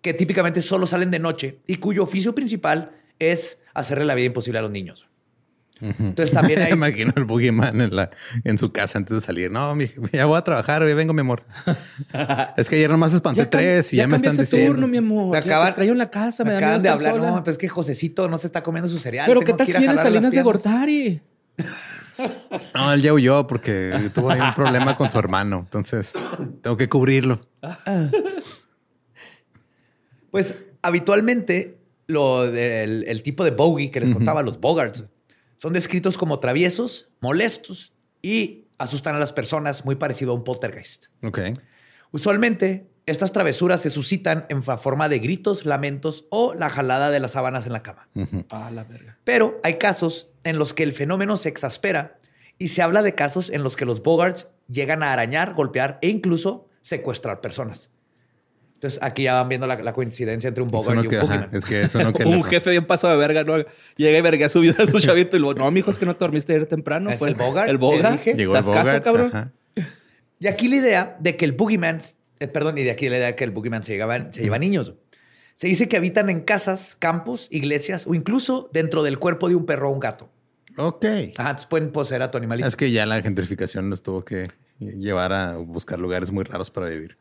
[0.00, 4.58] que típicamente solo salen de noche y cuyo oficio principal es hacerle la vida imposible
[4.58, 5.08] a los niños.
[5.80, 6.72] Entonces también Me hay...
[6.72, 8.10] imagino el boogeyman en, la,
[8.44, 9.50] en su casa antes de salir.
[9.50, 11.44] No, mi, ya voy a trabajar, hoy vengo, mi amor.
[12.56, 14.72] es que ayer nomás espanté tres y ya, me están diciendo.
[14.72, 15.32] turno, mi amor.
[15.32, 16.44] Me Ya acaban, en la casa.
[16.44, 17.14] Me, me acaban de hablar.
[17.14, 17.30] sola.
[17.30, 19.26] No, pues es que Josecito no se está comiendo su cereal.
[19.26, 20.42] Pero ¿qué tal si viene Salinas de.
[20.42, 21.20] Gortari?
[22.74, 25.58] No, él ya huyó porque tuvo ahí un problema con su hermano.
[25.64, 26.12] Entonces
[26.62, 27.40] tengo que cubrirlo.
[30.30, 35.04] Pues habitualmente lo del el tipo de bogey que les contaba, los bogarts,
[35.64, 41.06] son descritos como traviesos, molestos y asustan a las personas, muy parecido a un poltergeist.
[41.22, 41.38] Ok.
[42.10, 47.30] Usualmente, estas travesuras se suscitan en forma de gritos, lamentos o la jalada de las
[47.30, 48.10] sábanas en la cama.
[48.50, 49.16] Ah, la verga.
[49.24, 52.18] Pero hay casos en los que el fenómeno se exaspera
[52.58, 56.08] y se habla de casos en los que los bogarts llegan a arañar, golpear e
[56.08, 57.88] incluso secuestrar personas.
[58.84, 61.48] Entonces aquí ya van viendo la, la coincidencia entre un no y un que, ajá,
[61.52, 63.64] es que eso no que Un jefe bien pasado de verga, ¿no?
[63.96, 66.14] Llega y verga su vida a su chavito y luego, no, mijo, es que no
[66.14, 67.08] te dormiste ayer temprano.
[67.10, 67.68] ¿Es Fue el Bogart?
[67.70, 68.18] El ¿Te Bogart.
[68.18, 68.34] dije?
[68.34, 69.04] llegó el ¿Te das caso, Bogart.
[69.04, 69.30] cabrón?
[69.32, 69.52] ajá.
[70.38, 72.00] Y aquí la idea de que el boogeyman,
[72.40, 74.58] eh, perdón, y de aquí la idea de que el boogeyman se, llegaba- se lleva
[74.58, 74.92] niños.
[75.54, 79.64] Se dice que habitan en casas, campos, iglesias o incluso dentro del cuerpo de un
[79.64, 80.28] perro o un gato.
[80.76, 81.04] Ok.
[81.06, 82.68] Ajá, entonces pueden poseer a tu animalito.
[82.68, 86.88] Es que ya la gentrificación nos tuvo que llevar a buscar lugares muy raros para
[86.88, 87.16] vivir.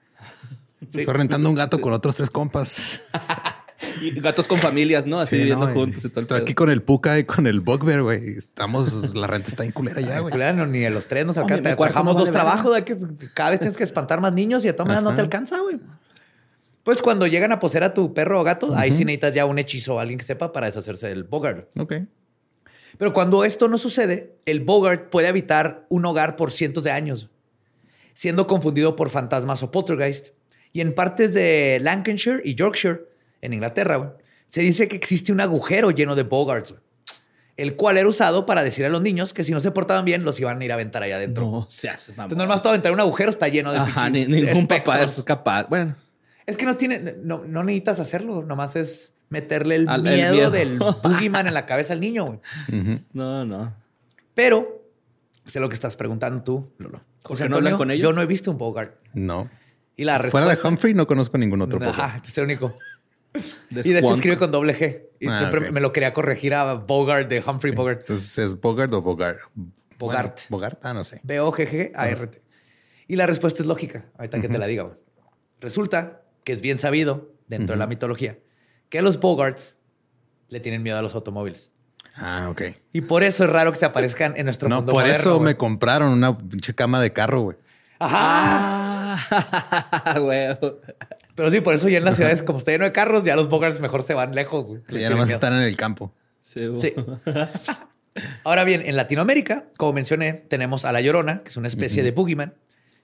[0.88, 3.02] Estoy rentando un gato con otros tres compas.
[4.02, 5.20] Y gatos con familias, ¿no?
[5.20, 7.48] Así Sí, viviendo no, juntos y todo el Estoy aquí con el Puka y con
[7.48, 8.38] el Bugbear, güey.
[8.38, 10.34] Estamos, la renta está en culera ya, güey.
[10.34, 11.76] Claro, ni a los tres nos Hombre, alcanza.
[11.76, 12.98] cuarto Trabajamos no dos trabajos, de que
[13.34, 15.80] cada vez tienes que espantar más niños y de todas maneras no te alcanza, güey.
[16.84, 19.60] Pues cuando llegan a poseer a tu perro o gato, ahí sí necesitas ya un
[19.60, 21.70] hechizo, alguien que sepa para deshacerse del Bogart.
[21.78, 21.94] Ok.
[22.98, 27.30] Pero cuando esto no sucede, el Bogart puede habitar un hogar por cientos de años,
[28.14, 30.30] siendo confundido por fantasmas o poltergeist.
[30.74, 33.02] Y en partes de Lancashire y Yorkshire,
[33.42, 34.10] en Inglaterra, güey,
[34.48, 36.82] se dice que existe un agujero lleno de Bogarts, güey,
[37.58, 40.24] el cual era usado para decir a los niños que si no se portaban bien,
[40.24, 41.44] los iban a ir a aventar allá adentro.
[41.44, 42.24] No seas mamón.
[42.26, 45.68] Entonces, nomás todo aventar un agujero está lleno de Ajá, ni, ningún papá es capaz.
[45.70, 45.96] Bueno,
[46.48, 50.50] Es que no tiene, no, no necesitas hacerlo, nomás es meterle el, Al- el miedo,
[50.52, 52.26] del boogeyman en la cabeza al niño.
[52.26, 52.40] güey.
[53.14, 53.76] no, no.
[54.34, 54.84] Pero
[55.46, 57.02] sé lo que estás preguntando tú, Lolo.
[57.22, 58.04] ¿Por qué no hablan con ellos?
[58.04, 58.96] Yo no he visto un Bogart.
[59.14, 59.50] No.
[59.96, 60.68] Y la Fuera de respuesta...
[60.68, 62.74] Humphrey no conozco ningún otro Ajá, este es el único.
[63.72, 65.04] Y de hecho escribe con doble G.
[65.20, 65.72] Y Ah, siempre ok.
[65.72, 68.02] me lo quería corregir a Bogart de Humphrey Bogart.
[68.02, 69.40] Entonces, ¿es Bogart o Bogart?
[69.98, 70.36] Bogart.
[70.36, 71.20] Bueno, Bogart, ah, no sé.
[71.24, 72.42] B-O-G-G-A-R-T.
[73.08, 74.06] Y la respuesta es lógica.
[74.18, 74.90] Ahorita que te la diga.
[75.62, 78.38] Resulta que es bien sabido dentro de la mitología
[78.90, 79.78] que los Bogarts
[80.50, 81.72] le tienen miedo a los automóviles.
[82.16, 82.62] Ah, ok.
[82.92, 85.34] Y por eso es raro que se aparezcan en nuestro No, mundo por moderno, eso
[85.36, 85.46] güey.
[85.46, 87.58] me compraron una pinche cama de carro, güey.
[87.98, 88.18] Ajá.
[88.20, 88.93] Ah,
[90.20, 90.58] güey.
[91.36, 93.50] Pero sí, por eso ya en las ciudades, como está lleno de carros, ya los
[93.50, 94.66] Bogarts mejor se van lejos.
[94.68, 94.82] güey.
[94.84, 96.14] Que Les ya nomás están en el campo.
[96.42, 96.68] Sí.
[96.78, 96.94] Sí.
[98.44, 102.12] Ahora bien, en Latinoamérica, como mencioné, tenemos a la Llorona, que es una especie de
[102.12, 102.54] boogeyman,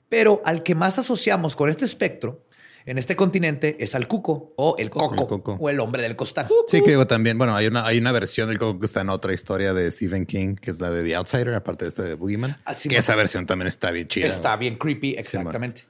[0.07, 2.45] pero al que más asociamos con este espectro
[2.85, 5.57] en este continente es al cuco o el coco, El coco.
[5.59, 6.47] o el hombre del costal.
[6.67, 9.09] Sí, que digo también, bueno, hay una, hay una versión del Coco que está en
[9.09, 12.13] otra historia de Stephen King, que es la de The Outsider, aparte de este de
[12.15, 12.57] Boogeyman.
[12.65, 14.27] Así que me- esa versión también está bien chida.
[14.27, 15.83] Está bien creepy, exactamente.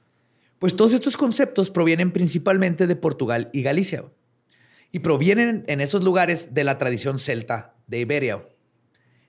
[0.60, 4.06] Pues todos estos conceptos provienen principalmente de Portugal y Galicia.
[4.92, 8.46] Y provienen en esos lugares de la tradición celta de Iberia.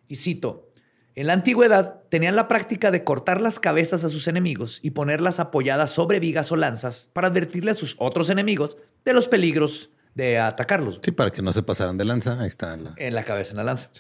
[0.09, 0.71] Y cito,
[1.14, 5.38] en la antigüedad tenían la práctica de cortar las cabezas a sus enemigos y ponerlas
[5.38, 10.38] apoyadas sobre vigas o lanzas para advertirle a sus otros enemigos de los peligros de
[10.38, 11.01] atacarlos.
[11.03, 12.40] Sí, para que no se pasaran de lanza.
[12.40, 12.77] Ahí está.
[12.77, 12.95] La...
[12.97, 13.90] En la cabeza, en la lanza.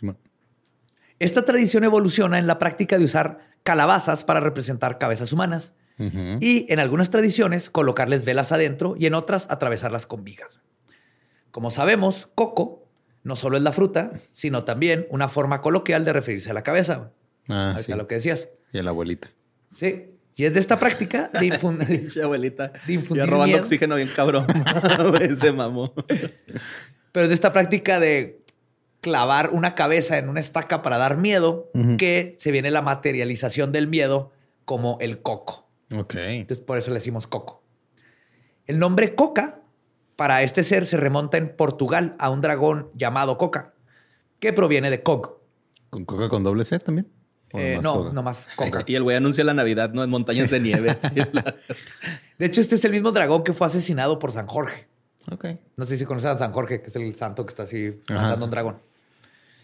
[1.18, 5.74] Esta tradición evoluciona en la práctica de usar calabazas para representar cabezas humanas
[6.40, 10.60] Y en algunas tradiciones colocarles velas adentro y en otras atravesarlas con vigas.
[11.50, 12.86] Como sabemos, coco
[13.22, 17.10] no solo es la fruta, sino también una forma coloquial de referirse a la cabeza.
[17.48, 17.98] Ah, Ahorita sí.
[17.98, 18.48] lo que decías.
[18.72, 19.30] Y a la abuelita.
[19.74, 20.06] Sí.
[20.36, 22.08] Y es de esta práctica de infundir.
[22.22, 22.72] Abuelita.
[22.86, 23.60] De infundir Ya robando miedo.
[23.62, 24.46] oxígeno bien cabrón.
[25.10, 25.92] Güey, Se mamó.
[27.12, 28.40] pero es de esta práctica de
[29.02, 33.88] clavar una cabeza en una estaca para dar miedo, que se viene la materialización del
[33.88, 34.30] miedo
[34.64, 35.68] como el coco.
[35.96, 36.14] Ok.
[36.16, 37.62] Entonces, por eso le decimos coco.
[38.66, 39.60] El nombre coca
[40.16, 43.74] para este ser se remonta en Portugal a un dragón llamado coca,
[44.38, 45.40] que proviene de cog.
[45.88, 47.08] ¿Con coca con doble C también?
[47.52, 48.12] ¿O Eh, nomás no, coca?
[48.12, 48.84] no más coca.
[48.86, 50.04] Y el güey anuncia la Navidad, ¿no?
[50.04, 50.96] En montañas de nieve.
[52.38, 54.86] De hecho, este es el mismo dragón que fue asesinado por San Jorge.
[55.30, 55.46] Ok.
[55.76, 58.22] No sé si conocen a San Jorge, que es el santo que está así Ajá.
[58.22, 58.78] matando a un dragón.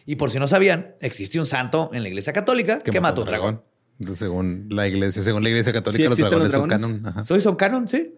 [0.05, 3.25] Y por si no sabían, existe un santo en la iglesia católica que, mata a
[3.25, 3.63] un dragón.
[3.99, 7.07] Entonces, según la iglesia, según la iglesia católica, Sí los dragones los son canon.
[7.07, 7.25] Ajá.
[7.25, 8.15] Soy son canon, sí.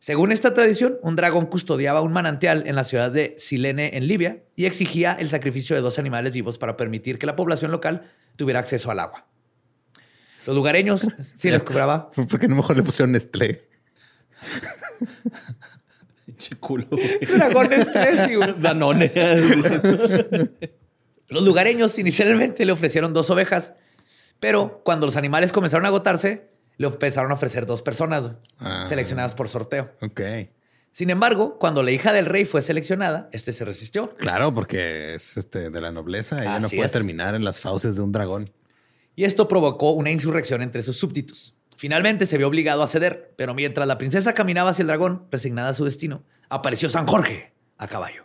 [0.00, 4.42] Según esta tradición, un dragón custodiaba un manantial en la ciudad de Silene, en Libia,
[4.56, 8.60] y exigía el sacrificio de dos animales vivos para permitir que la población local tuviera
[8.60, 9.26] acceso al agua.
[10.46, 11.02] Los lugareños
[11.36, 12.10] sí les cobraba.
[12.12, 13.60] ¿Por qué no mejor le pusieron Nestlé?
[16.26, 17.18] Pinche culo, güey.
[17.20, 19.12] Dragones tres y un- Danone.
[21.28, 23.74] Los lugareños inicialmente le ofrecieron dos ovejas,
[24.40, 28.86] pero cuando los animales comenzaron a agotarse, le empezaron a ofrecer dos personas Ah.
[28.88, 29.92] seleccionadas por sorteo.
[30.00, 30.20] Ok.
[30.92, 34.14] Sin embargo, cuando la hija del rey fue seleccionada, este se resistió.
[34.16, 36.40] Claro, porque es este, de la nobleza.
[36.42, 36.92] Ella no puede es.
[36.92, 38.50] terminar en las fauces de un dragón.
[39.14, 41.54] Y esto provocó una insurrección entre sus súbditos.
[41.76, 45.70] Finalmente se vio obligado a ceder, pero mientras la princesa caminaba hacia el dragón, resignada
[45.70, 48.24] a su destino, apareció San Jorge a caballo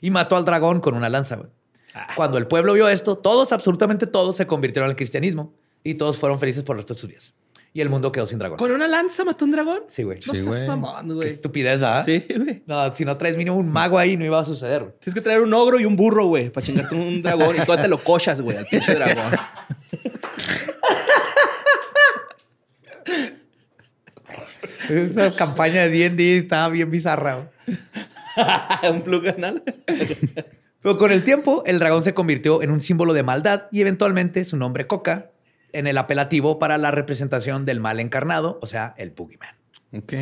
[0.00, 1.38] y mató al dragón con una lanza.
[2.16, 5.52] Cuando el pueblo vio esto, todos, absolutamente todos, se convirtieron al cristianismo
[5.82, 7.34] y todos fueron felices por el resto de sus vidas.
[7.72, 8.56] Y el mundo quedó sin dragón.
[8.56, 9.80] ¿Con una lanza mató un dragón?
[9.88, 10.18] Sí, güey.
[10.26, 10.66] No Sí, seas güey.
[10.68, 11.28] mamón, Qué güey.
[11.30, 12.04] estupidez, ¿ah?
[12.04, 12.62] Sí, güey.
[12.66, 14.94] No, si no traes mínimo un mago ahí, no iba a suceder.
[15.00, 17.56] Tienes que traer un ogro y un burro, güey, para chingarte un dragón.
[17.56, 19.32] Y tú te lo cochas, güey, al pinche dragón.
[24.88, 27.36] Esa campaña de D&D estaba bien bizarra.
[27.66, 27.78] güey.
[28.92, 29.62] un plug anal.
[30.84, 34.44] Pero con el tiempo, el dragón se convirtió en un símbolo de maldad y eventualmente
[34.44, 35.30] su nombre Coca
[35.72, 39.56] en el apelativo para la representación del mal encarnado, o sea, el Boogeyman.
[39.94, 40.12] Ok.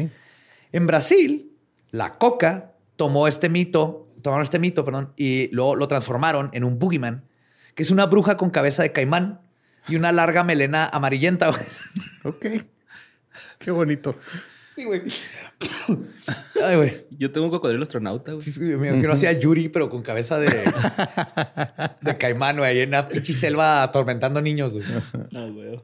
[0.70, 1.50] En Brasil,
[1.90, 6.78] la Coca tomó este mito, tomaron este mito, perdón, y lo, lo transformaron en un
[6.78, 7.24] Boogeyman,
[7.74, 9.40] que es una bruja con cabeza de caimán
[9.88, 11.50] y una larga melena amarillenta.
[12.22, 12.46] Ok.
[13.58, 14.14] Qué bonito.
[14.74, 15.02] Sí, güey.
[16.64, 17.06] Ay, güey.
[17.18, 18.44] Yo tengo un cocodrilo astronauta, güey.
[18.44, 20.46] Sí, sí, Me imagino así a Yuri, pero con cabeza de,
[22.00, 24.84] de caimán, güey, en una pinche selva atormentando niños, güey.
[25.30, 25.80] No, güey.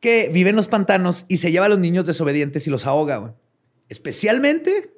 [0.00, 3.18] Que vive en los pantanos y se lleva a los niños desobedientes y los ahoga,
[3.18, 3.32] güey.
[3.88, 4.92] Especialmente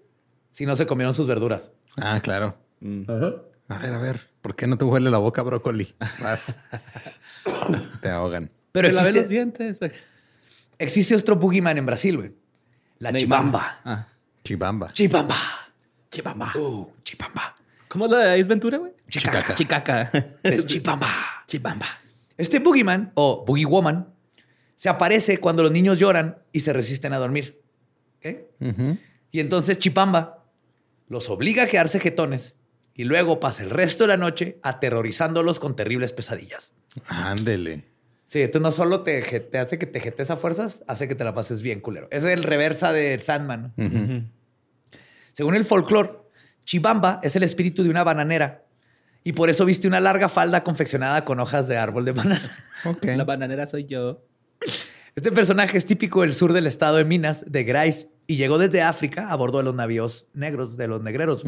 [0.51, 1.72] si no se comieron sus verduras.
[1.96, 2.57] Ah, claro.
[2.81, 3.03] Mm.
[3.68, 4.20] A ver, a ver.
[4.40, 5.94] ¿Por qué no te huele la boca brócoli?
[6.22, 6.59] Vas.
[8.01, 8.51] te ahogan.
[8.72, 9.81] Pero Te lavé los existe, dientes.
[10.79, 12.33] existe otro boogeyman en Brasil, güey.
[12.98, 13.80] La chibamba.
[13.85, 14.06] Ah.
[14.42, 14.92] Chibamba.
[14.92, 15.37] Chibamba.
[16.11, 16.52] Chibamba.
[16.56, 17.54] Uh, chibamba.
[17.88, 18.92] ¿Cómo es la de Ace Ventura, güey?
[19.09, 19.54] Chicaca.
[19.54, 20.11] Chicaca.
[20.42, 21.09] Es chibamba.
[21.46, 21.87] Chibamba.
[22.37, 24.12] Este boogeyman o boogie woman
[24.74, 27.62] se aparece cuando los niños lloran y se resisten a dormir.
[28.18, 28.37] ¿Ok?
[28.61, 28.98] Ujú.
[29.30, 30.44] Y entonces Chipamba
[31.09, 32.56] los obliga a quedarse jetones
[32.94, 36.72] y luego pasa el resto de la noche aterrorizándolos con terribles pesadillas.
[37.09, 37.85] Ándele.
[38.26, 41.22] Sí, entonces no solo te, te hace que te jetes a fuerzas, hace que te
[41.22, 42.08] la pases bien, culero.
[42.10, 43.72] Eso es el reversa de Sandman.
[43.76, 44.24] ¿no?
[45.32, 46.10] Según el folclore,
[46.64, 48.64] Chibamba es el espíritu de una bananera
[49.22, 52.56] y por eso viste una larga falda confeccionada con hojas de árbol de banana.
[53.02, 54.24] La bananera soy yo.
[55.14, 58.82] Este personaje es típico del sur del estado de Minas, de Grais, y llegó desde
[58.82, 61.44] África a bordo de los navíos negros, de los negreros.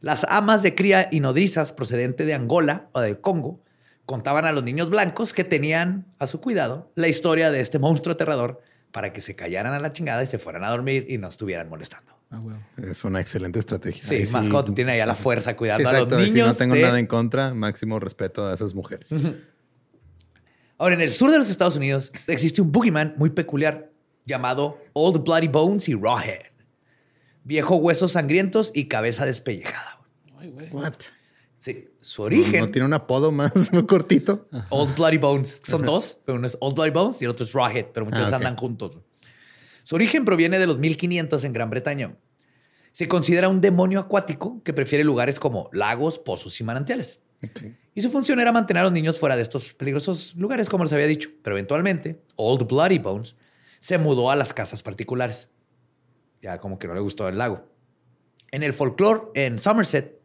[0.00, 3.62] Las amas de cría y nodrizas procedente de Angola o de Congo
[4.10, 8.14] contaban a los niños blancos que tenían a su cuidado la historia de este monstruo
[8.14, 11.28] aterrador para que se callaran a la chingada y se fueran a dormir y no
[11.28, 12.18] estuvieran molestando.
[12.32, 12.42] Ah.
[12.76, 14.02] Es una excelente estrategia.
[14.02, 16.32] Sí, más cuando tiene ahí a la fuerza Sí, cuidando a los niños.
[16.32, 19.14] Si no tengo de- nada en contra, máximo respeto a esas mujeres.
[20.76, 23.92] Ahora, en el sur de los Estados Unidos existe un boogeyman muy peculiar
[24.26, 26.50] llamado Old Bloody Bones y Rawhead.
[27.44, 30.00] Viejo huesos sangrientos y cabeza despellejada.
[30.32, 30.68] güey.
[30.72, 30.94] What?
[31.60, 32.60] Sí, su ¿No, origen.
[32.60, 34.48] no tiene un apodo más muy cortito?
[34.70, 35.60] Old Bloody Bones.
[35.62, 38.32] Son dos, pero uno es Old Bloody Bones y el otro es Rawhead, pero muchos
[38.32, 38.96] Ah, andan juntos.
[39.82, 42.16] Su origen proviene de los 1500 en Gran Bretaña.
[42.92, 47.20] Se considera un demonio acuático que prefiere lugares como lagos, pozos y manantiales.
[47.94, 50.92] Y su función era mantener a los niños fuera de estos peligrosos lugares, como les
[50.94, 51.28] había dicho.
[51.42, 53.36] Pero eventualmente, Old Bloody Bones
[53.78, 55.48] se mudó a las casas particulares.
[56.42, 57.66] Ya como que no le gustó el lago.
[58.50, 60.19] En el folclore, en Somerset,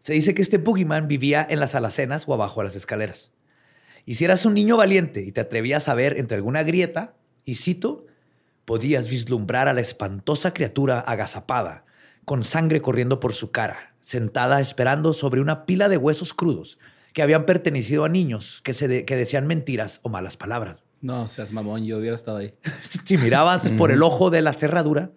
[0.00, 3.30] se dice que este boogeyman vivía en las alacenas o abajo de las escaleras.
[4.06, 7.54] Y si eras un niño valiente y te atrevías a ver entre alguna grieta, y
[7.54, 8.06] cito,
[8.64, 11.84] podías vislumbrar a la espantosa criatura agazapada,
[12.24, 16.78] con sangre corriendo por su cara, sentada esperando sobre una pila de huesos crudos
[17.12, 20.82] que habían pertenecido a niños que, se de- que decían mentiras o malas palabras.
[21.00, 22.54] No, seas mamón, yo hubiera estado ahí.
[23.04, 25.10] Si mirabas por el ojo de la cerradura,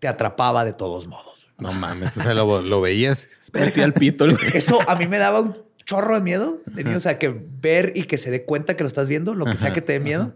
[0.00, 1.37] te atrapaba de todos modos.
[1.58, 2.16] No mames.
[2.16, 3.38] O sea, lo, lo veías.
[3.52, 4.24] Metí al pito.
[4.24, 4.36] el.
[4.54, 6.60] Eso a mí me daba un chorro de miedo.
[6.74, 6.96] niño.
[6.96, 7.28] O sea, que
[7.60, 9.94] ver y que se dé cuenta que lo estás viendo, lo que sea que te
[9.94, 10.34] dé miedo.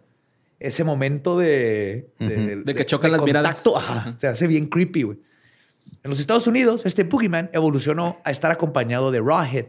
[0.59, 2.09] Ese momento de...
[2.21, 3.57] De, De que chocan las miradas.
[3.63, 5.19] contacto, ajá, Se hace bien creepy, güey.
[6.05, 9.67] En los Estados Unidos, este Boogeyman evolucionó a estar acompañado de Rawhead,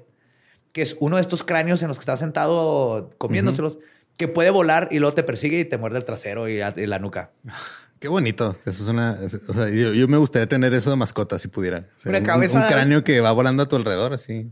[0.71, 3.79] que es uno de estos cráneos en los que está sentado comiéndoselos,
[4.17, 6.85] que puede volar y luego te persigue y te muerde el trasero y, la- y
[6.85, 7.31] la nuca.
[8.03, 8.51] Qué bonito.
[8.65, 9.17] Eso es una.
[9.47, 11.87] o sea, yo, yo me gustaría tener eso de mascota si pudiera.
[11.95, 14.45] O sea, Una un- cabeza- Un, cráneo que va volando a tu alrededor, así.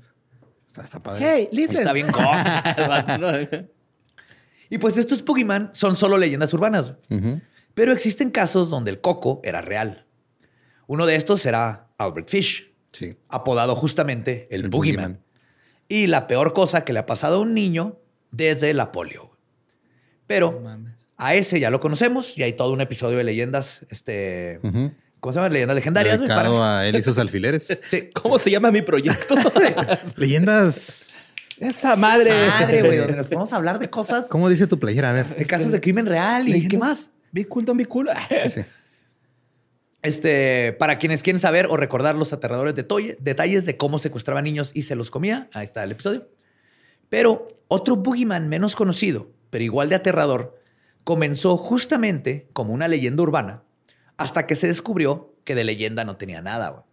[0.65, 1.25] Está, está padre.
[1.27, 1.79] Hey, listen.
[1.79, 3.67] Está bien cool.
[4.69, 6.93] Y pues estos Boogeyman son solo leyendas urbanas.
[7.73, 10.05] Pero existen casos donde el coco era real.
[10.87, 13.17] Uno de estos será Albert Fish, Sí.
[13.27, 15.19] apodado justamente el, El Boogeyman.
[15.89, 17.99] Y la peor cosa que le ha pasado a un niño
[18.31, 19.35] desde la polio.
[20.25, 20.61] Pero
[21.23, 24.91] a ese ya lo conocemos y hay todo un episodio de leyendas, este, Ujú.
[25.19, 25.49] ¿cómo se llama?
[25.49, 26.17] Leyendas legendarias.
[26.19, 27.67] Dedicado para- a él y sus alfileres.
[27.89, 28.09] Sí.
[28.13, 29.35] ¿Cómo se llama mi proyecto?
[30.17, 31.13] Leyendas.
[31.59, 32.33] Esa madre.
[32.47, 35.11] Madre, güey, donde nos podemos hablar de cosas, ¿Cómo dice tu playera?
[35.11, 35.35] A ver.
[35.35, 37.11] de casos de crimen real y qué más.
[37.31, 38.09] Be cool, don't be cool.
[38.49, 38.61] Sí.
[40.03, 44.71] Este, para quienes quieren saber o recordar los aterradores detolle- detalles de cómo secuestraba niños
[44.73, 46.27] y se los comía, ahí está el episodio.
[47.09, 50.59] Pero otro boogeyman menos conocido, pero igual de aterrador,
[51.03, 53.63] comenzó justamente como una leyenda urbana
[54.17, 56.69] hasta que se descubrió que de leyenda no tenía nada.
[56.69, 56.83] güey.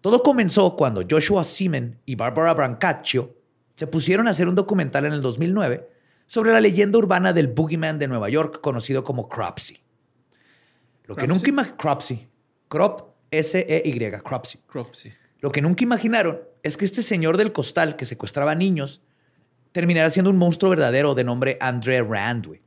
[0.00, 3.36] Todo comenzó cuando Joshua Seaman y Barbara Brancaccio
[3.76, 5.88] se pusieron a hacer un documental en el 2009
[6.26, 9.78] sobre la leyenda urbana del boogeyman de Nueva York conocido como Cropsy.
[11.04, 12.28] Lo que nunca imaginaron, Cropsy,
[12.68, 14.58] Crop, S-E-Y, Cropsy.
[14.66, 15.12] Cropsy.
[15.40, 19.02] Lo que nunca imaginaron es que este señor del costal que secuestraba niños
[19.72, 22.62] terminará siendo un monstruo verdadero de nombre André Rand, güey.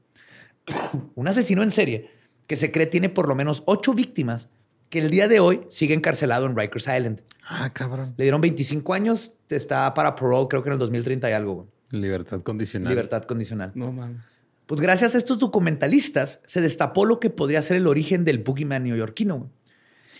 [1.15, 2.09] un asesino en serie
[2.47, 4.49] que se cree tiene por lo menos ocho víctimas
[4.89, 7.21] que el día de hoy sigue encarcelado en Rikers Island.
[7.47, 8.13] Ah, cabrón.
[8.17, 11.67] Le dieron 25 años, está para parole, creo que en el 2030 y algo, güey.
[11.91, 12.89] Libertad condicional.
[12.89, 13.71] Libertad condicional.
[13.75, 14.21] No mames.
[14.65, 18.83] Pues gracias a estos documentalistas se destapó lo que podría ser el origen del boogeyman
[18.83, 19.37] neoyorquino.
[19.37, 19.49] güey.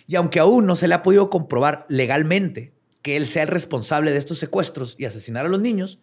[0.07, 4.11] Y aunque aún no se le ha podido comprobar legalmente que él sea el responsable
[4.11, 5.99] de estos secuestros y asesinar a los niños,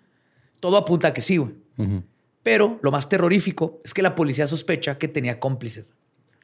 [0.60, 1.36] todo apunta a que sí.
[1.36, 1.54] güey.
[1.78, 2.02] Ujú.
[2.42, 5.92] Pero lo más terrorífico es que la policía sospecha que tenía cómplices,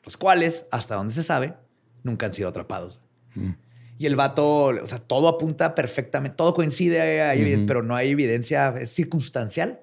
[0.05, 1.55] los cuales, hasta donde se sabe,
[2.03, 3.01] nunca han sido atrapados.
[3.99, 8.75] Y el vato, o sea, todo apunta perfectamente, todo coincide, hay pero no hay evidencia
[8.79, 9.81] es circunstancial.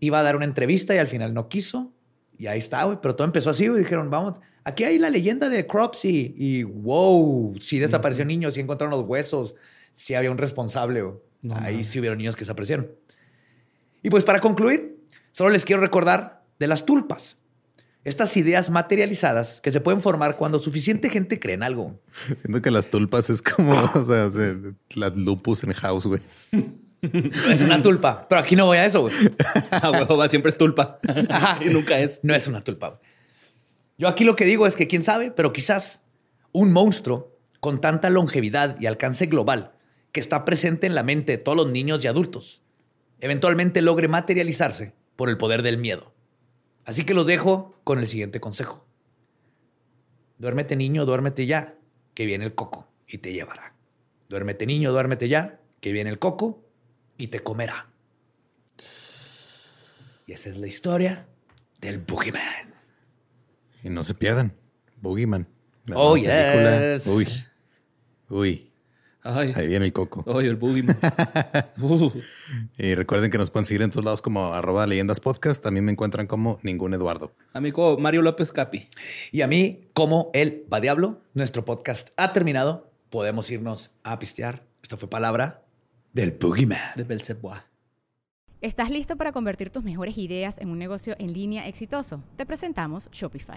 [0.00, 1.92] Iba a dar una entrevista y al final no quiso.
[2.38, 2.98] Y ahí está, güey.
[3.00, 3.82] Pero todo empezó así, güey.
[3.82, 6.34] Dijeron, vamos, aquí hay la leyenda de Cropsy.
[6.36, 9.54] Y wow, sí desapareció niños, sí encontraron los huesos,
[9.94, 11.02] sí había un responsable.
[11.02, 11.16] güey.
[11.54, 12.90] ahí sí hubieron niños que desaparecieron.
[14.02, 15.01] Y pues para concluir,
[15.32, 17.36] solo les quiero recordar de las tulpas.
[18.04, 22.00] Estas ideas materializadas que se pueden formar cuando suficiente gente cree en algo.
[22.42, 24.30] Siento que las tulpas es como o sea,
[24.94, 26.20] las lupus en house, güey.
[27.50, 29.14] Es una tulpa, pero aquí no voy a eso, güey.
[29.70, 31.00] A huevo, va, siempre es tulpa.
[31.60, 32.20] y nunca es.
[32.22, 32.90] No es una tulpa.
[32.90, 33.00] güey.
[33.98, 36.02] Yo aquí lo que digo es que quién sabe, pero quizás
[36.52, 39.72] un monstruo con tanta longevidad y alcance global
[40.12, 42.62] que está presente en la mente de todos los niños y adultos,
[43.20, 46.12] eventualmente logre materializarse por el poder del miedo.
[46.84, 48.84] Así que los dejo con el siguiente consejo.
[50.38, 51.76] Duérmete niño, duérmete ya,
[52.12, 53.72] que viene el coco y te llevará.
[54.28, 56.64] Duérmete niño, duérmete ya, que viene el coco
[57.18, 57.88] y te comerá.
[60.26, 61.28] Y esa es la historia
[61.80, 62.74] del Boogeyman.
[63.84, 64.52] Y no se pierdan.
[65.00, 65.46] Boogeyman.
[65.86, 66.96] La Oh, película.
[66.96, 67.06] yes.
[67.06, 67.28] Uy.
[68.28, 68.71] Uy.
[69.24, 70.24] Ay, Ahí viene el coco.
[70.36, 70.96] ay, el boogeyman.
[71.80, 72.10] Uh.
[72.76, 75.62] Y recuerden que nos pueden seguir en todos lados como arroba leyendas podcast.
[75.62, 77.32] También me encuentran como ningún Eduardo.
[77.52, 78.88] Amigo Mario López Capi.
[79.30, 82.90] Y a mí, como el va diablo, nuestro podcast ha terminado.
[83.10, 84.64] Podemos irnos a pistear.
[84.82, 85.62] Esta fue palabra
[86.12, 86.78] del Boogeyman.
[86.96, 87.66] De Belzebua.
[88.60, 92.22] ¿Estás listo para convertir tus mejores ideas en un negocio en línea exitoso?
[92.36, 93.56] Te presentamos Shopify.